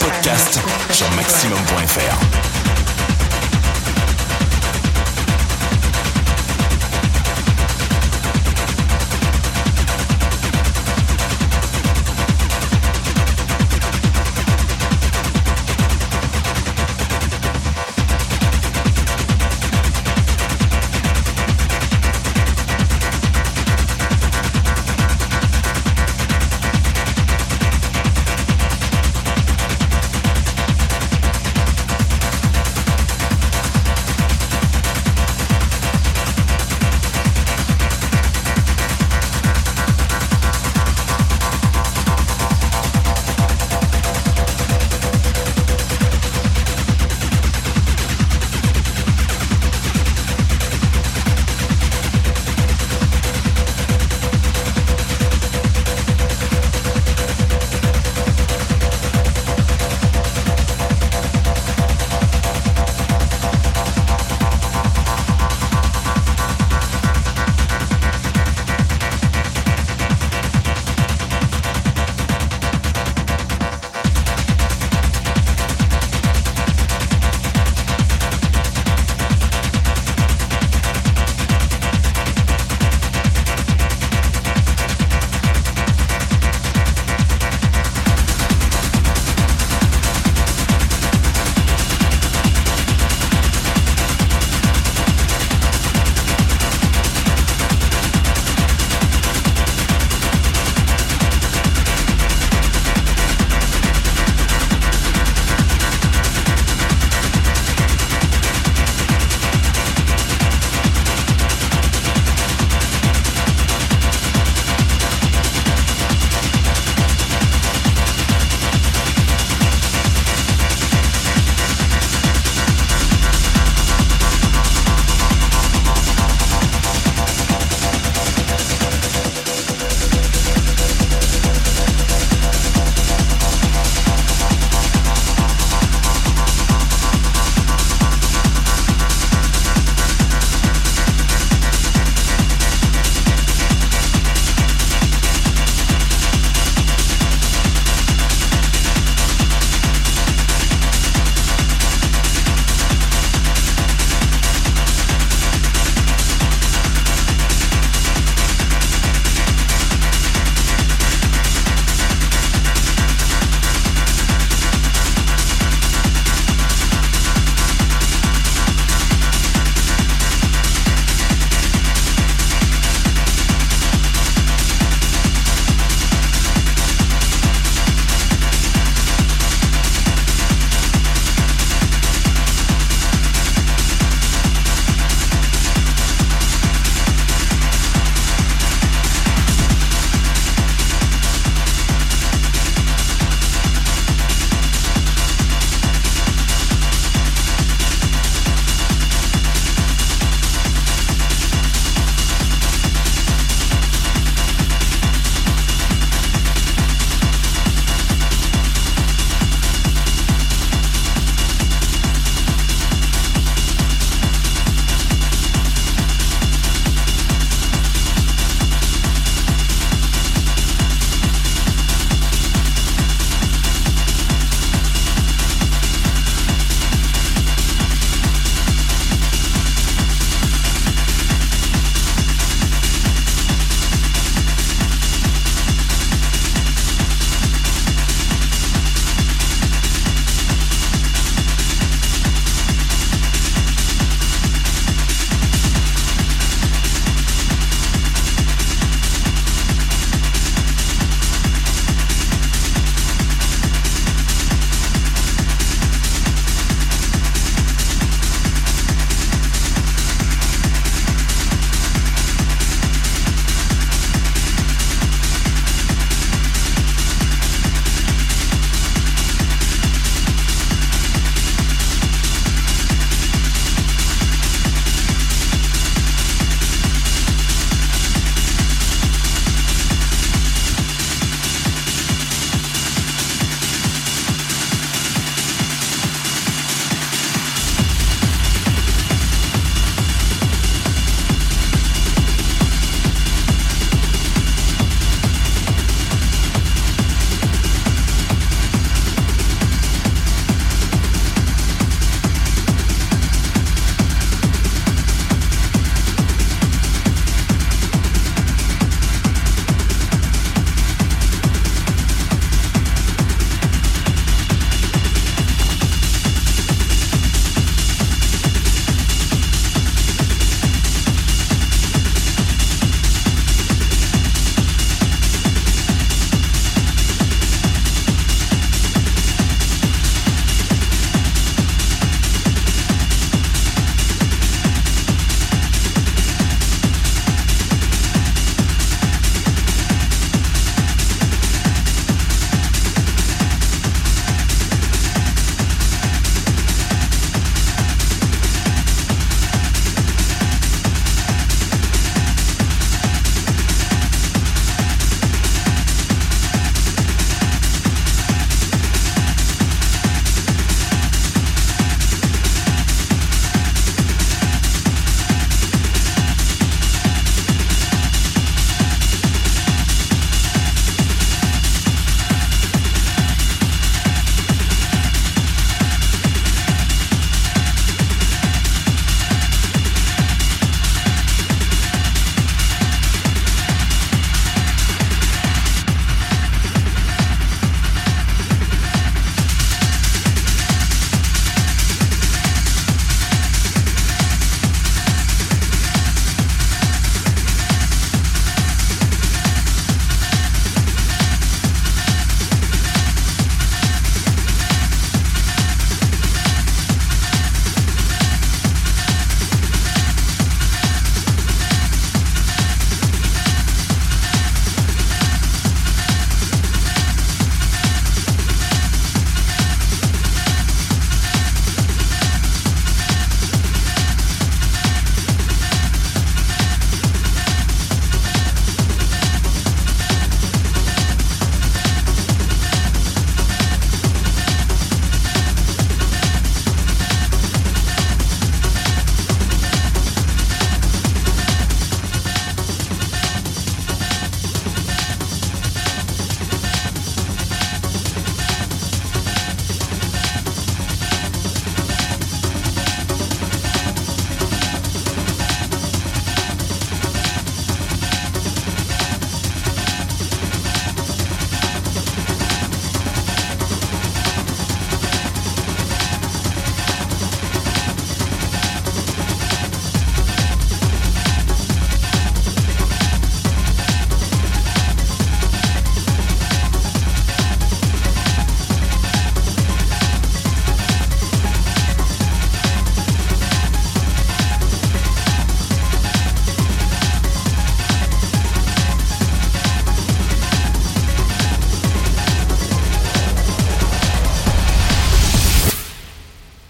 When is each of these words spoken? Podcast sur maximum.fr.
Podcast 0.00 0.54
sur 0.54 0.62
maximum.fr. 0.62 0.79